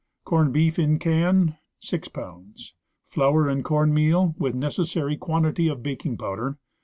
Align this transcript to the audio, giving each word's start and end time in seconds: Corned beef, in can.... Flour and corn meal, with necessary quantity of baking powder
Corned 0.25 0.51
beef, 0.51 0.79
in 0.79 0.97
can.... 0.97 1.57
Flour 3.05 3.47
and 3.47 3.63
corn 3.63 3.93
meal, 3.93 4.33
with 4.39 4.55
necessary 4.55 5.15
quantity 5.15 5.67
of 5.67 5.83
baking 5.83 6.17
powder 6.17 6.57